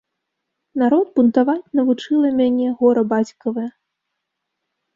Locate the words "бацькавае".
3.15-3.69